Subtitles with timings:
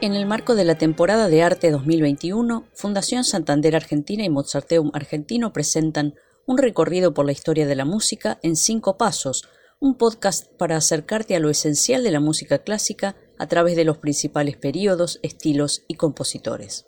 [0.00, 5.52] En el marco de la temporada de arte 2021, Fundación Santander Argentina y Mozarteum Argentino
[5.52, 6.14] presentan
[6.46, 9.48] un recorrido por la historia de la música en cinco pasos,
[9.80, 13.98] un podcast para acercarte a lo esencial de la música clásica a través de los
[13.98, 16.86] principales periodos, estilos y compositores.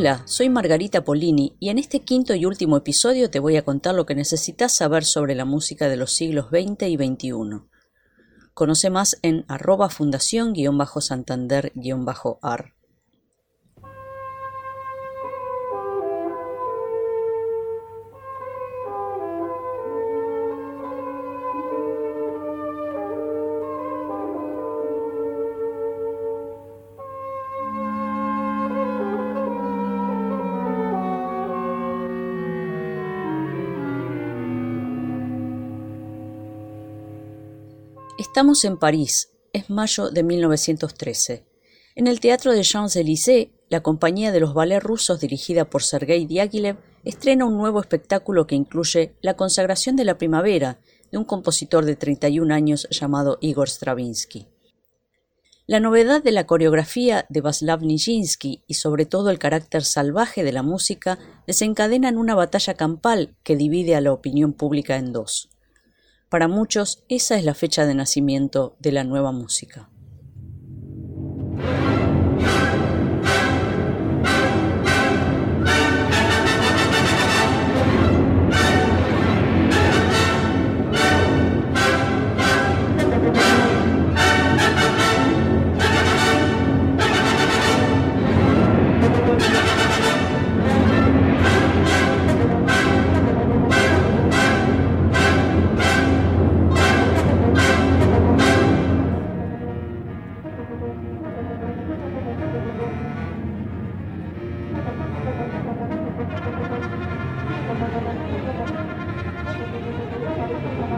[0.00, 3.96] Hola, soy Margarita Polini y en este quinto y último episodio te voy a contar
[3.96, 7.32] lo que necesitas saber sobre la música de los siglos XX y XXI.
[8.54, 12.74] Conoce más en arroba fundación-santander-ar.
[38.18, 41.46] Estamos en París, es mayo de 1913.
[41.94, 46.78] En el Teatro de Champs-Élysées, la compañía de los ballets rusos dirigida por Sergei Diaghilev
[47.04, 50.80] estrena un nuevo espectáculo que incluye La consagración de la primavera
[51.12, 54.48] de un compositor de 31 años llamado Igor Stravinsky.
[55.68, 60.50] La novedad de la coreografía de Vaslav Nijinsky y sobre todo el carácter salvaje de
[60.50, 65.50] la música desencadenan una batalla campal que divide a la opinión pública en dos.
[66.28, 69.88] Para muchos, esa es la fecha de nacimiento de la nueva música.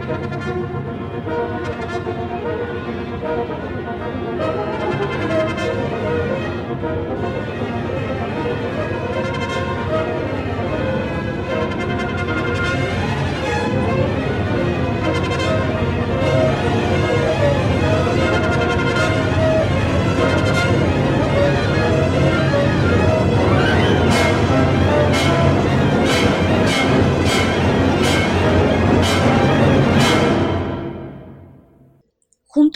[0.03, 0.25] Thank
[2.45, 2.60] you.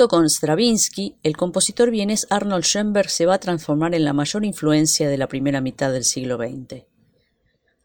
[0.07, 5.09] Con Stravinsky, el compositor vienes Arnold Schoenberg se va a transformar en la mayor influencia
[5.09, 6.83] de la primera mitad del siglo XX.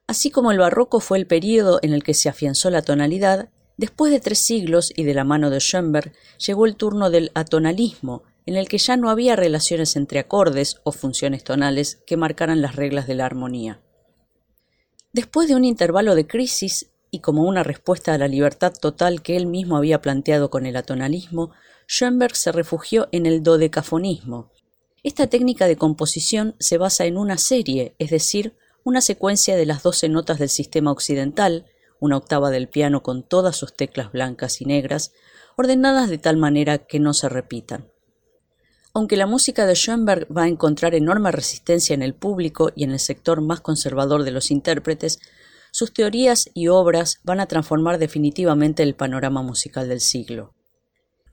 [0.07, 3.49] Así como el barroco fue el período en el que se afianzó la tonalidad,
[3.79, 8.25] después de tres siglos y de la mano de Schoenberg llegó el turno del atonalismo,
[8.45, 12.77] en el que ya no había relaciones entre acordes o funciones tonales que marcaran las
[12.77, 13.81] reglas de la armonía.
[15.13, 19.37] Después de un intervalo de crisis, y como una respuesta a la libertad total que
[19.37, 21.51] él mismo había planteado con el atonalismo,
[21.93, 24.53] Schoenberg se refugió en el dodecafonismo.
[25.03, 29.83] Esta técnica de composición se basa en una serie, es decir, una secuencia de las
[29.83, 31.67] doce notas del sistema occidental,
[31.99, 35.11] una octava del piano con todas sus teclas blancas y negras,
[35.57, 37.91] ordenadas de tal manera que no se repitan.
[38.95, 42.93] Aunque la música de Schoenberg va a encontrar enorme resistencia en el público y en
[42.93, 45.19] el sector más conservador de los intérpretes,
[45.73, 50.55] sus teorías y obras van a transformar definitivamente el panorama musical del siglo.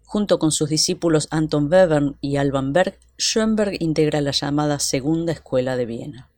[0.07, 5.75] Junto con sus discípulos Anton Webern y Alban Berg, Schoenberg integra la llamada Segunda Escuela
[5.75, 6.29] de Viena.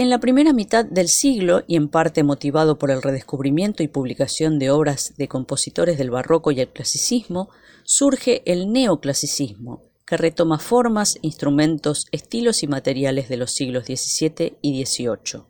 [0.00, 4.58] En la primera mitad del siglo, y en parte motivado por el redescubrimiento y publicación
[4.58, 7.50] de obras de compositores del barroco y el clasicismo,
[7.84, 14.86] surge el neoclasicismo, que retoma formas, instrumentos, estilos y materiales de los siglos XVII y
[14.86, 15.42] XVIII.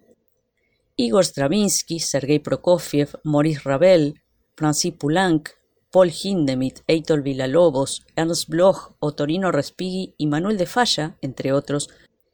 [0.97, 4.21] Igor Stravinsky, Sergei Prokofiev, Maurice Ravel,
[4.57, 5.51] Francis Poulenc,
[5.93, 11.89] Paul Hindemith, Eitor Villalobos, Ernst Bloch, Otorino Respighi y Manuel de Falla, entre otros,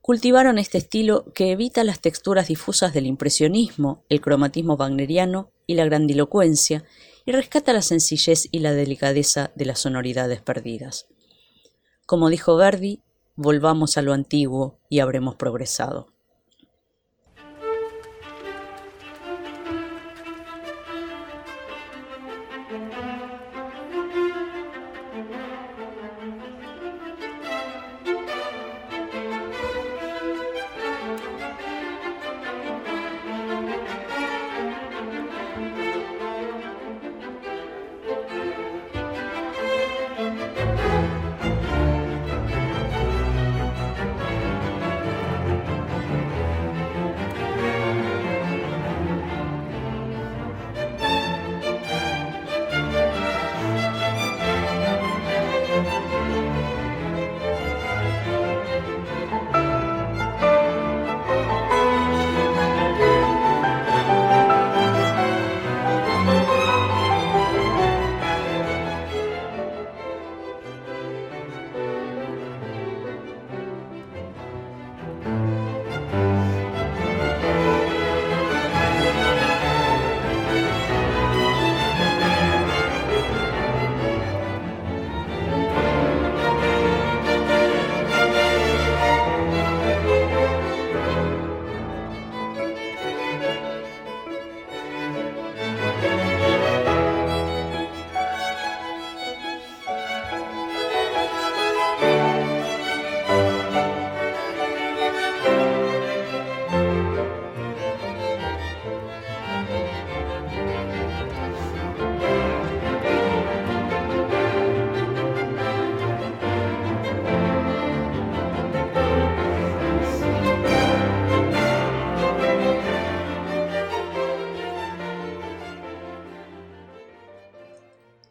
[0.07, 5.85] cultivaron este estilo que evita las texturas difusas del impresionismo, el cromatismo wagneriano y la
[5.85, 6.85] grandilocuencia,
[7.25, 11.09] y rescata la sencillez y la delicadeza de las sonoridades perdidas.
[12.07, 13.03] Como dijo Verdi,
[13.35, 16.16] volvamos a lo antiguo y habremos progresado.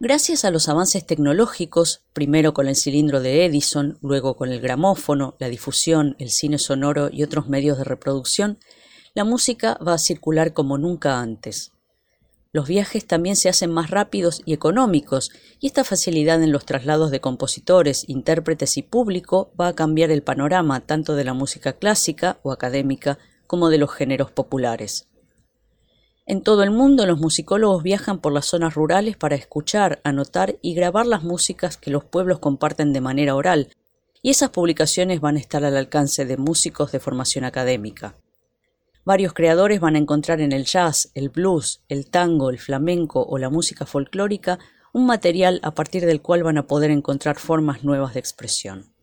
[0.07, 5.33] Gracias a los avances tecnológicos, primero con el cilindro de Edison, luego con el gramófono,
[5.39, 8.59] la difusión, el cine sonoro y otros medios de reproducción,
[9.15, 11.71] la música va a circular como nunca antes.
[12.51, 17.09] Los viajes también se hacen más rápidos y económicos, y esta facilidad en los traslados
[17.09, 22.37] de compositores, intérpretes y público va a cambiar el panorama tanto de la música clásica
[22.43, 23.17] o académica
[23.47, 25.07] como de los géneros populares.
[26.27, 30.73] En todo el mundo los musicólogos viajan por las zonas rurales para escuchar, anotar y
[30.73, 33.69] grabar las músicas que los pueblos comparten de manera oral,
[34.23, 38.15] y esas publicaciones van a estar al alcance de músicos de formación académica.
[39.03, 43.37] Varios creadores van a encontrar en el jazz, el blues, el tango, el flamenco o
[43.37, 44.57] la música folclórica
[44.93, 48.94] un material a partir del cual van a poder encontrar formas nuevas de expresión.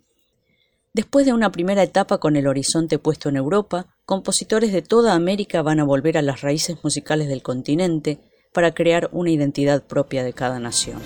[0.95, 5.63] Después de una primera etapa con el horizonte puesto en Europa, compositores de toda América
[5.63, 8.19] van a volver a las raíces musicales del continente
[8.53, 10.99] para crear una identidad propia de cada nación.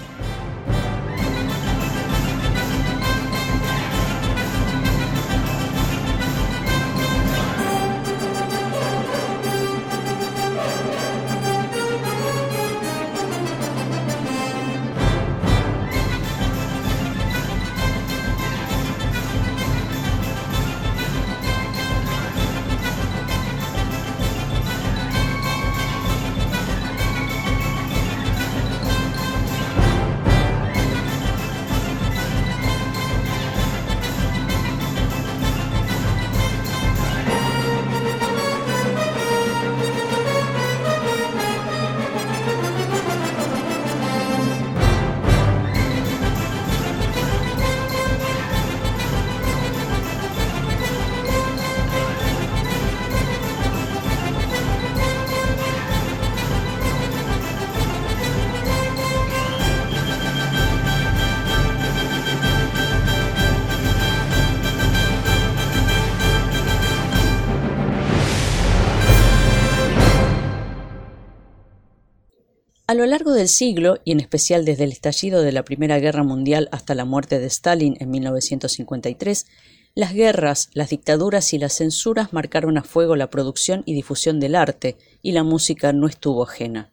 [72.96, 76.68] Lo largo del siglo, y en especial desde el estallido de la Primera Guerra Mundial
[76.72, 79.46] hasta la muerte de Stalin en 1953,
[79.94, 84.54] Las guerras, las dictaduras y las censuras marcaron a fuego la producción y difusión del
[84.54, 86.92] arte, y la música no estuvo ajena.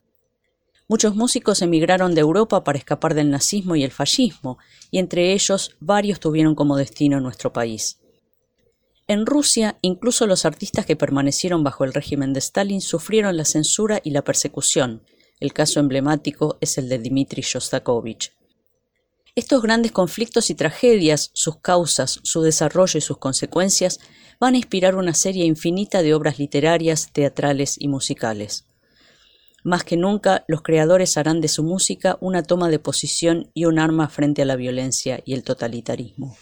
[0.87, 4.57] Muchos músicos emigraron de Europa para escapar del nazismo y el fascismo,
[4.91, 7.99] y entre ellos varios tuvieron como destino nuestro país.
[9.07, 13.99] En Rusia, incluso los artistas que permanecieron bajo el régimen de Stalin sufrieron la censura
[14.03, 15.03] y la persecución.
[15.43, 18.31] El caso emblemático es el de Dmitri Shostakovich.
[19.35, 23.99] Estos grandes conflictos y tragedias, sus causas, su desarrollo y sus consecuencias
[24.39, 28.67] van a inspirar una serie infinita de obras literarias, teatrales y musicales.
[29.65, 33.79] Más que nunca, los creadores harán de su música una toma de posición y un
[33.79, 36.37] arma frente a la violencia y el totalitarismo.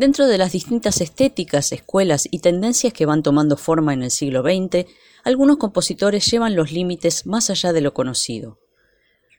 [0.00, 4.40] Dentro de las distintas estéticas, escuelas y tendencias que van tomando forma en el siglo
[4.40, 4.86] XX,
[5.24, 8.58] algunos compositores llevan los límites más allá de lo conocido.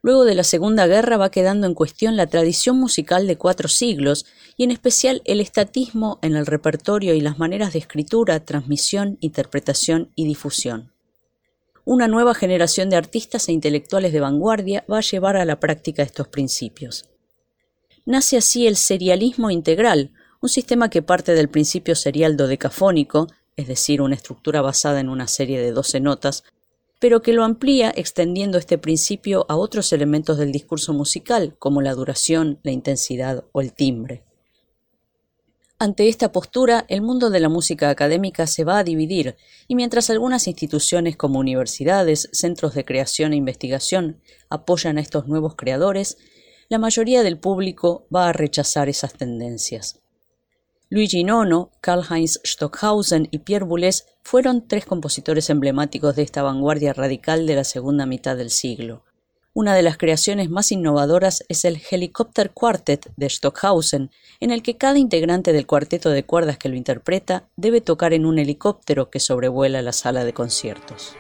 [0.04, 4.28] Luego de la Segunda Guerra va quedando en cuestión la tradición musical de cuatro siglos
[4.56, 10.12] y en especial el estatismo en el repertorio y las maneras de escritura, transmisión, interpretación
[10.16, 10.94] y difusión.
[11.86, 16.04] Una nueva generación de artistas e intelectuales de vanguardia va a llevar a la práctica
[16.04, 17.10] estos principios.
[18.06, 20.12] Nace así el serialismo integral,
[20.42, 25.28] un sistema que parte del principio serial dodecafónico, es decir, una estructura basada en una
[25.28, 26.44] serie de doce notas,
[27.00, 31.94] pero que lo amplía extendiendo este principio a otros elementos del discurso musical, como la
[31.94, 34.24] duración, la intensidad o el timbre.
[35.78, 39.36] Ante esta postura, el mundo de la música académica se va a dividir,
[39.68, 45.56] y mientras algunas instituciones como universidades, centros de creación e investigación apoyan a estos nuevos
[45.56, 46.18] creadores,
[46.70, 50.01] la mayoría del público va a rechazar esas tendencias.
[50.94, 57.48] Luigi Nono, Karl-Heinz Stockhausen y Pierre Boulez fueron tres compositores emblemáticos de esta vanguardia radical
[57.48, 59.06] de la segunda mitad del siglo.
[59.54, 64.76] Una de las creaciones más innovadoras es el Helicopter Quartet de Stockhausen, en el que
[64.76, 69.22] cada integrante del cuarteto de cuerdas que lo interpreta debe tocar en un helicóptero que
[69.22, 71.16] sobrevuela la sala de conciertos.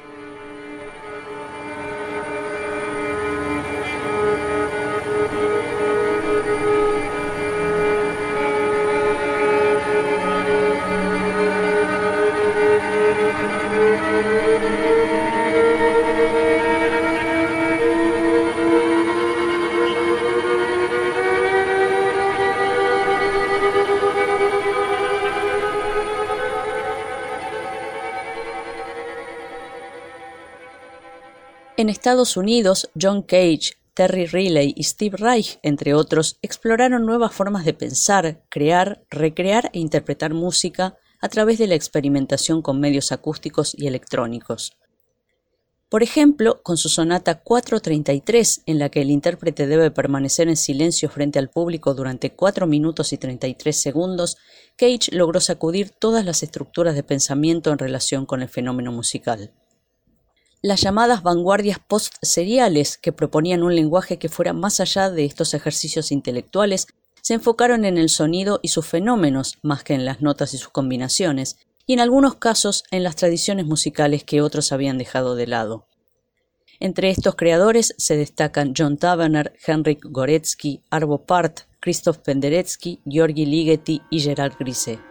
[31.82, 37.66] En Estados Unidos, John Cage, Terry Riley y Steve Reich, entre otros, exploraron nuevas formas
[37.66, 43.74] de pensar, crear, recrear e interpretar música a través de la experimentación con medios acústicos
[43.76, 44.78] y electrónicos.
[45.90, 51.10] Por ejemplo, con su sonata 433, en la que el intérprete debe permanecer en silencio
[51.10, 54.38] frente al público durante 4 minutos y 33 segundos,
[54.78, 59.52] Cage logró sacudir todas las estructuras de pensamiento en relación con el fenómeno musical
[60.62, 66.12] las llamadas vanguardias post-seriales, que proponían un lenguaje que fuera más allá de estos ejercicios
[66.12, 66.88] intelectuales,
[67.22, 70.70] se enfocaron en el sonido y sus fenómenos más que en las notas y sus
[70.70, 75.88] combinaciones, y en algunos casos en las tradiciones musicales que otros habían dejado de lado.
[76.80, 84.02] Entre estos creadores se destacan John Tavener, Henrik Goretsky, Arvo Part, Christoph Penderecki, Georgi Ligeti
[84.10, 85.11] y Gerard Grisset.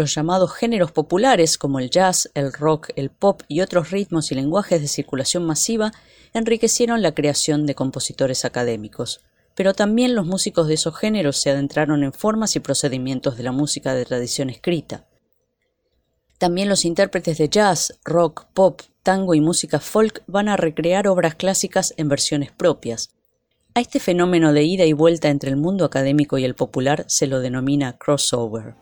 [0.00, 4.34] Los llamados géneros populares como el jazz, el rock, el pop y otros ritmos y
[4.34, 5.92] lenguajes de circulación masiva
[6.32, 9.20] enriquecieron la creación de compositores académicos.
[9.54, 13.52] Pero también los músicos de esos géneros se adentraron en formas y procedimientos de la
[13.52, 15.04] música de tradición escrita.
[16.38, 21.34] También los intérpretes de jazz, rock, pop, tango y música folk van a recrear obras
[21.34, 23.10] clásicas en versiones propias.
[23.74, 27.26] A este fenómeno de ida y vuelta entre el mundo académico y el popular se
[27.26, 28.74] lo denomina crossover.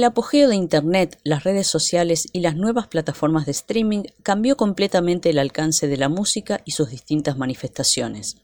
[0.00, 5.28] El apogeo de Internet, las redes sociales y las nuevas plataformas de streaming cambió completamente
[5.28, 8.38] el alcance de la música y sus distintas manifestaciones.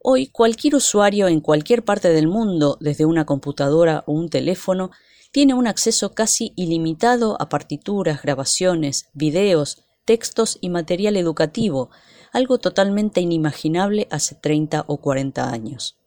[0.00, 4.92] Hoy cualquier usuario en cualquier parte del mundo, desde una computadora o un teléfono,
[5.32, 11.90] tiene un acceso casi ilimitado a partituras, grabaciones, videos, textos y material educativo,
[12.32, 15.99] algo totalmente inimaginable hace 30 o 40 años.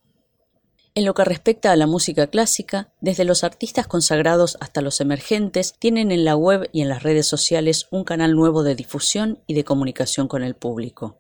[0.95, 5.73] En lo que respecta a la música clásica, desde los artistas consagrados hasta los emergentes
[5.79, 9.55] tienen en la web y en las redes sociales un canal nuevo de difusión y
[9.55, 11.17] de comunicación con el público.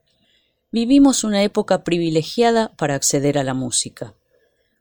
[0.71, 4.13] Vivimos una época privilegiada para acceder a la música.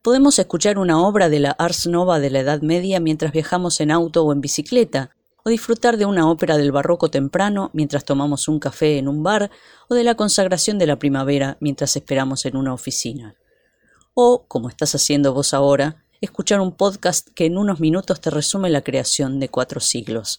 [0.03, 3.93] Podemos escuchar una obra de la Ars Nova de la Edad Media mientras viajamos en
[3.93, 8.59] auto o en bicicleta, o disfrutar de una ópera del barroco temprano mientras tomamos un
[8.59, 9.51] café en un bar,
[9.89, 13.37] o de la consagración de la primavera mientras esperamos en una oficina
[14.15, 18.71] o, como estás haciendo vos ahora, escuchar un podcast que en unos minutos te resume
[18.71, 20.39] la creación de cuatro siglos.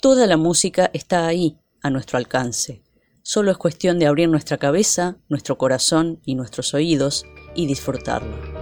[0.00, 2.82] Toda la música está ahí, a nuestro alcance.
[3.22, 8.59] Solo es cuestión de abrir nuestra cabeza, nuestro corazón y nuestros oídos y disfrutarlo.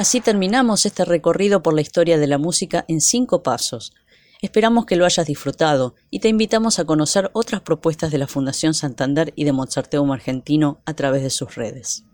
[0.00, 3.92] Así terminamos este recorrido por la historia de la música en cinco pasos.
[4.40, 8.72] Esperamos que lo hayas disfrutado y te invitamos a conocer otras propuestas de la Fundación
[8.72, 12.04] Santander y de Mozarteum Argentino a través de sus redes.